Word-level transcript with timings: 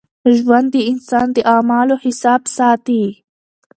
ژوند 0.37 0.67
د 0.73 0.77
انسان 0.91 1.27
د 1.35 1.37
اعمالو 1.53 1.95
حساب 2.03 2.41
ساتي. 2.55 3.03